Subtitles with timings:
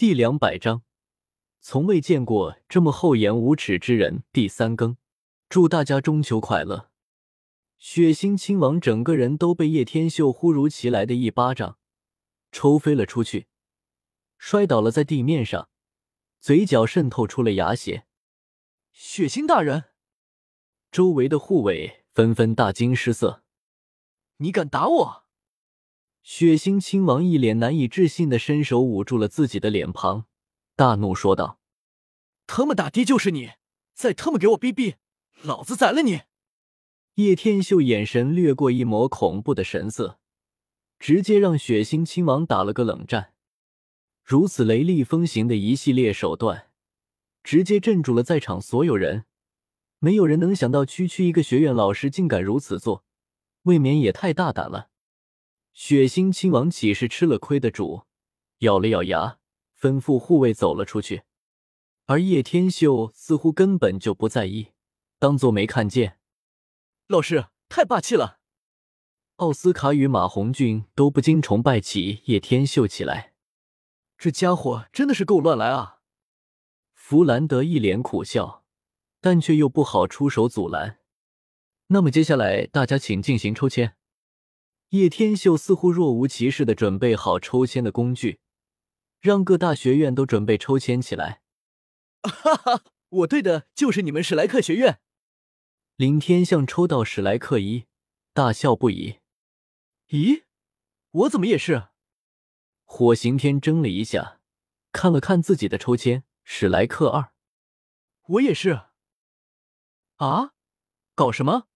[0.00, 0.82] 第两百章，
[1.60, 4.24] 从未见过这么厚颜无耻之人。
[4.32, 4.96] 第三更，
[5.50, 6.88] 祝大家中秋快乐！
[7.76, 11.76] 血腥亲王整个人都被叶天秀忽如其来的一巴掌
[12.50, 13.48] 抽飞了出去，
[14.38, 15.68] 摔倒了在地面上，
[16.40, 18.06] 嘴角渗透出了牙血。
[18.92, 19.84] 血腥大人，
[20.90, 23.44] 周围的护卫纷纷大惊失色
[24.40, 25.19] ：“你敢打我！”
[26.22, 30.26] 血腥亲王一脸难以置信的伸手捂住了自己的脸庞，
[30.76, 31.58] 大怒说道
[32.46, 33.52] ：“特么打的就是你！
[33.94, 34.96] 再特么给我逼逼，
[35.42, 36.22] 老子宰了你！”
[37.16, 40.18] 叶天秀眼神掠过一抹恐怖的神色，
[40.98, 43.32] 直接让血腥亲王打了个冷战。
[44.22, 46.68] 如此雷厉风行的一系列手段，
[47.42, 49.24] 直接镇住了在场所有人。
[49.98, 53.04] 没有人能想到，区区一个学院老师竟敢如此做，
[53.62, 54.89] 未免也太大胆了。
[55.72, 58.04] 血腥亲王岂是吃了亏的主？
[58.58, 59.38] 咬了咬牙，
[59.78, 61.22] 吩咐护卫走了出去。
[62.06, 64.72] 而叶天秀似乎根本就不在意，
[65.18, 66.18] 当做没看见。
[67.06, 68.40] 老师太霸气了！
[69.36, 73.32] 奥斯卡与马红俊都不禁崇拜起叶天秀起来。
[74.18, 76.00] 这家伙真的是够乱来啊！
[76.92, 78.64] 弗兰德一脸苦笑，
[79.20, 80.98] 但却又不好出手阻拦。
[81.86, 83.96] 那么接下来大家请进行抽签。
[84.90, 88.40] 叶天秀似乎若无其事的准备好抽签的工具，
[89.20, 91.42] 让各大学院都准备抽签起来。
[92.22, 95.00] 哈哈，我对的就是你们史莱克学院。
[95.94, 97.86] 林天象抽到史莱克一，
[98.32, 99.20] 大笑不已。
[100.08, 100.42] 咦，
[101.10, 101.90] 我怎么也是？
[102.84, 104.40] 火刑天怔了一下，
[104.90, 107.32] 看了看自己的抽签，史莱克二，
[108.22, 108.86] 我也是。
[110.16, 110.54] 啊，
[111.14, 111.68] 搞什么？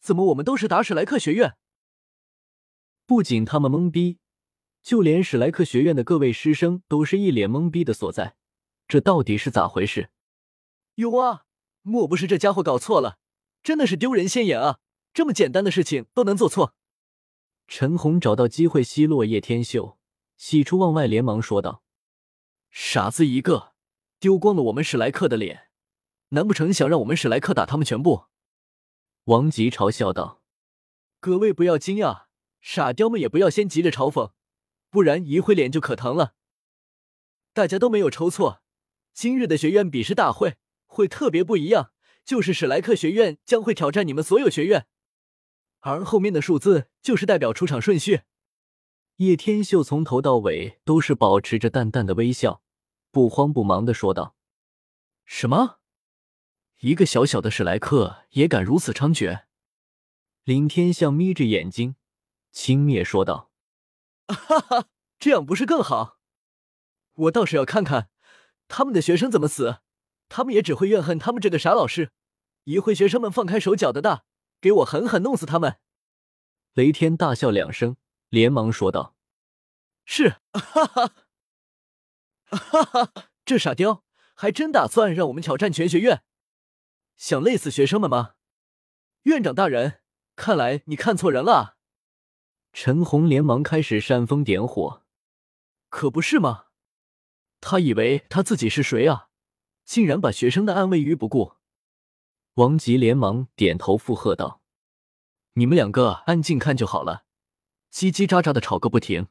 [0.00, 1.57] 怎么我们都是打史莱克学院？
[3.08, 4.18] 不仅他们懵逼，
[4.82, 8.36] 就连史莱克学院的各位师生都是一脸懵逼的所在。
[8.86, 10.10] 这到底是咋回事？
[10.96, 11.46] 有啊，
[11.80, 13.16] 莫不是这家伙搞错了？
[13.62, 14.80] 真的是丢人现眼啊！
[15.14, 16.74] 这么简单的事情都能做错。
[17.66, 19.96] 陈红找到机会奚落叶天秀，
[20.36, 21.82] 喜出望外，连忙说道
[22.70, 23.72] ：“傻子一个，
[24.20, 25.70] 丢光了我们史莱克的脸，
[26.28, 28.26] 难不成想让我们史莱克打他们全部？”
[29.24, 30.42] 王吉嘲笑道
[31.20, 32.24] ：“各位不要惊讶。”
[32.70, 34.32] 傻雕们也不要先急着嘲讽，
[34.90, 36.34] 不然一会脸就可疼了。
[37.54, 38.60] 大家都没有抽错，
[39.14, 41.92] 今日的学院比试大会会特别不一样，
[42.26, 44.86] 就是史莱克学院将会挑战你们所有学院，
[45.80, 48.24] 而后面的数字就是代表出场顺序。
[49.16, 52.62] 叶天秀从头到尾都是保持着淡淡的微笑，
[53.10, 54.36] 不慌不忙的说道
[55.24, 55.78] ：“什么？
[56.80, 59.44] 一个小小的史莱克也敢如此猖獗？”
[60.44, 61.94] 林天象眯着眼睛。
[62.52, 63.50] 轻蔑说道
[64.28, 64.88] ：“哈哈，
[65.18, 66.18] 这样不是更好？
[67.14, 68.10] 我倒是要看看
[68.68, 69.78] 他们的学生怎么死，
[70.28, 72.12] 他们也只会怨恨他们这个傻老师。
[72.64, 74.24] 一会学生们放开手脚的大，
[74.60, 75.78] 给我狠狠弄死他们！”
[76.74, 77.96] 雷天大笑两声，
[78.28, 79.16] 连忙说道
[80.04, 81.12] ：“是，哈哈，
[82.50, 83.12] 哈哈，
[83.44, 84.04] 这傻雕
[84.34, 86.22] 还真打算让我们挑战全学院，
[87.16, 88.34] 想累死学生们吗？
[89.22, 90.02] 院长大人，
[90.36, 91.77] 看来你看错人了。”
[92.80, 95.02] 陈红连忙开始煽风点火，
[95.88, 96.66] 可不是吗？
[97.60, 99.30] 他以为他自己是谁啊？
[99.84, 101.54] 竟然把学生的安危于不顾！
[102.54, 104.62] 王吉连忙点头附和道
[105.54, 107.24] ：“你们两个安静看就好了，
[107.92, 109.26] 叽叽喳喳的吵个不停。”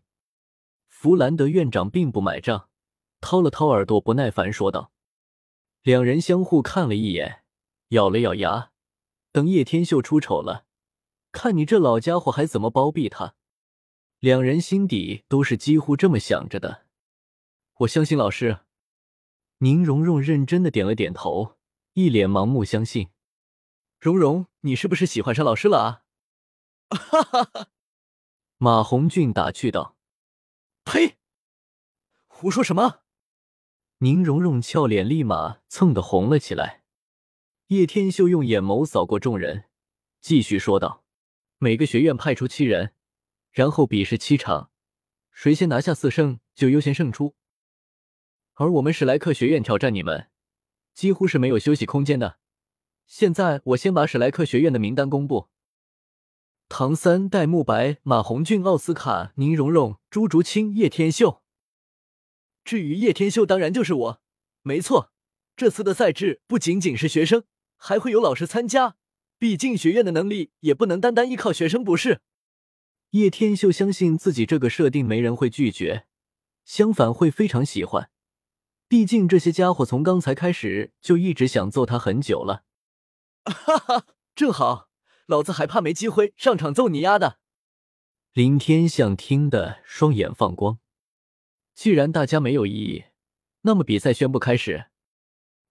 [0.90, 2.68] 弗兰德院长并不买账，
[3.22, 4.92] 掏了掏耳朵，不耐烦说道
[5.84, 7.46] ：“两人相互看了一眼，
[7.92, 8.72] 咬了咬牙，
[9.32, 10.66] 等叶天秀出丑了。”
[11.32, 13.36] 看你这老家伙还怎么包庇他？
[14.20, 16.86] 两人心底都是几乎这么想着的。
[17.80, 18.62] 我相信老师。
[19.60, 21.58] 宁荣荣认真的点了点头，
[21.94, 23.10] 一脸盲目相信。
[24.00, 26.04] 荣荣，你是不是喜欢上老师了啊？
[26.90, 27.70] 哈哈哈！
[28.58, 29.96] 马红俊打趣道。
[30.84, 31.18] 呸！
[32.28, 33.02] 胡说什么？
[34.00, 36.84] 宁荣荣俏脸立马蹭的红了起来。
[37.68, 39.66] 叶天秀用眼眸扫过众人，
[40.22, 41.04] 继续说道。
[41.58, 42.94] 每个学院派出七人，
[43.52, 44.72] 然后比试七场，
[45.32, 47.36] 谁先拿下四胜就优先胜出。
[48.56, 50.30] 而我们史莱克学院挑战你们，
[50.94, 52.40] 几乎是没有休息空间的。
[53.06, 55.50] 现在我先把史莱克学院的名单公布：
[56.68, 61.42] 唐三、戴沐白、马红俊、奥斯卡、宁荣荣、朱竹清、叶天秀。
[62.66, 64.22] 至于叶天秀，当然就是我。
[64.64, 65.14] 没错，
[65.56, 67.46] 这次的赛制不仅仅是学生，
[67.78, 68.98] 还会有老师参加。
[69.40, 72.22] 毕竟学院的能力也不能单单依靠学生，不是？
[73.18, 76.06] 叶天秀相信自己这个设定没人会拒绝，
[76.64, 78.12] 相反会非常喜欢，
[78.88, 82.64] 毕竟这些家伙从刚才开始就一直想揍他很久了。
[83.46, 84.06] 哈哈，
[84.36, 84.90] 正好，
[85.26, 87.40] 老子还怕没机会上场揍你丫的！
[88.34, 90.78] 林天象听得双眼放光。
[91.74, 93.06] 既然大家没有异议，
[93.62, 94.86] 那么比赛宣布开始。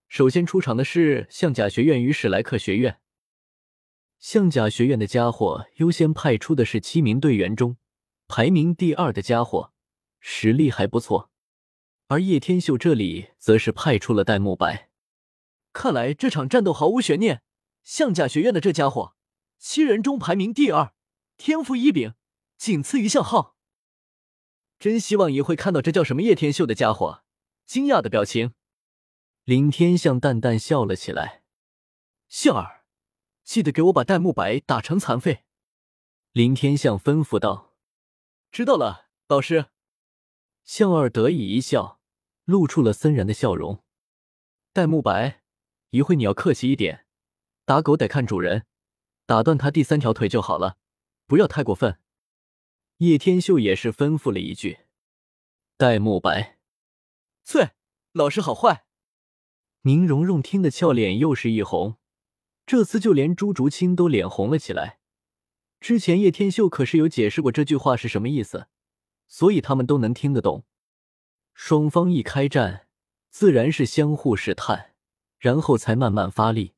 [0.09, 2.99] 首先出场的是象甲学院与史莱克学院。
[4.19, 7.77] 象甲学院的家伙优先派出的是七名队员中
[8.27, 9.73] 排名第二的家伙，
[10.21, 11.31] 实力还不错。
[12.09, 14.91] 而叶天秀这里则是派出了戴沐白。
[15.73, 17.43] 看来这场战斗毫无悬念，
[17.85, 19.15] 象甲学院的这家伙
[19.59, 20.95] 七人中排名第二，
[21.37, 22.15] 天赋异禀，
[22.57, 23.57] 仅次于向浩。
[24.79, 27.23] 真希望也会看到这叫什么叶天秀的家伙
[27.65, 28.53] 惊讶的表情。
[29.45, 31.43] 林天向淡淡笑了起来
[32.29, 32.76] ：“笑儿，
[33.47, 35.45] 记得给我把戴沐白打成残废。”
[36.33, 37.77] 林天象吩咐道
[38.53, 39.67] ：“知道了，老师。”
[40.65, 42.01] 向二得意一笑，
[42.45, 43.85] 露出了森然的笑容。
[44.73, 45.43] 戴沐白，
[45.91, 47.07] 一会你要客气一点，
[47.65, 48.67] 打狗得看主人，
[49.25, 50.77] 打断他第三条腿就好了，
[51.27, 52.01] 不要太过分。
[52.99, 54.81] 叶天秀也是吩咐了一句。
[55.77, 56.59] 戴沐白，
[57.47, 57.71] 啐，
[58.13, 58.87] 老师好坏。
[59.83, 61.97] 宁荣荣听得俏脸又是一红，
[62.67, 64.99] 这次就连朱竹清都脸红了起来。
[65.79, 68.67] 之前叶天秀可是有解释过这句话是什么意思，
[69.29, 70.65] 所以他们都能听得懂。
[71.55, 72.89] 双方一开战，
[73.31, 74.95] 自然是相互试探，
[75.39, 76.75] 然后才慢慢发力。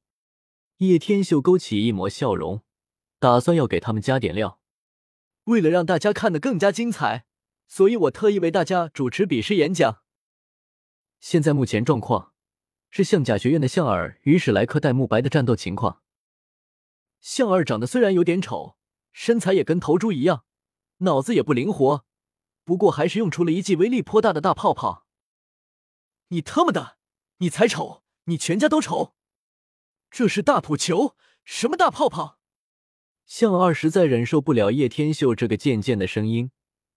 [0.79, 2.63] 叶天秀勾起一抹笑容，
[3.19, 4.61] 打算要给他们加点料。
[5.45, 7.25] 为了让大家看得更加精彩，
[7.67, 10.03] 所以我特意为大家主持比试演讲。
[11.19, 12.35] 现在目前状况。
[12.91, 16.03] 是象甲学院的象儿与史莱克戴沐白的战斗情况。
[17.21, 18.77] 象儿长得虽然有点丑，
[19.13, 20.45] 身材也跟头猪一样，
[20.99, 22.05] 脑子也不灵活，
[22.65, 25.07] 不过还是用出了一记威力颇大的大泡泡。
[26.29, 26.99] 你他妈的，
[27.39, 29.15] 你才丑，你全家都丑！
[30.11, 32.39] 这是大普球，什么大泡泡？
[33.27, 36.51] 象二实在忍受不了叶天秀这个贱贱的声音，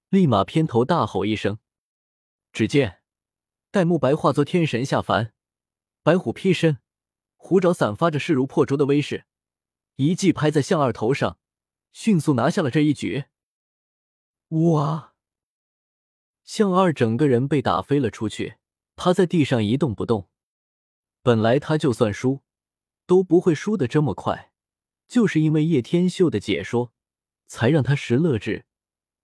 [0.10, 1.60] 立马偏头大吼一声。
[2.54, 3.02] 只见
[3.70, 5.34] 戴沐白化作天神下凡。
[6.03, 6.80] 白虎劈身，
[7.36, 9.25] 虎爪散发着势如破竹的威势，
[9.98, 11.38] 一记拍在向二头上，
[11.94, 13.25] 迅速拿下了这一局。
[14.50, 15.13] 哇！
[16.44, 18.56] 向二整个人被打飞了出去，
[18.95, 20.27] 趴在地上一动不动。
[21.21, 22.42] 本来他就算输，
[23.06, 24.51] 都不会输的这么快，
[25.07, 26.92] 就是因为叶天秀的解说，
[27.45, 28.65] 才让他识乐智，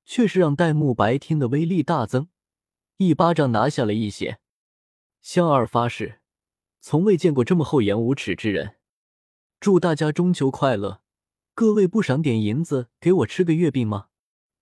[0.05, 2.29] 却是让戴沐白听的威力大增，
[2.97, 4.39] 一巴掌拿下了一血。
[5.23, 6.21] 向二发誓。
[6.89, 8.75] 从未见过这么厚颜无耻之人！
[9.59, 11.01] 祝大家中秋快乐！
[11.53, 14.07] 各位不赏点银子给我吃个月饼吗？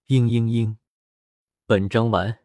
[0.07, 0.77] 嘤嘤嘤！
[1.68, 2.39] 本章完。